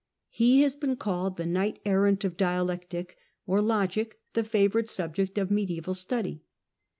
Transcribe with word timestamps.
He 0.31 0.63
has 0.63 0.75
been 0.75 0.95
called 0.95 1.37
"the 1.37 1.45
knight 1.45 1.77
errant 1.85 2.25
of 2.25 2.35
dialetic," 2.35 3.17
or 3.45 3.61
logic, 3.61 4.17
the 4.33 4.43
favourite 4.43 4.89
subject 4.89 5.37
of 5.37 5.51
mediaeval 5.51 5.93
study. 5.93 6.41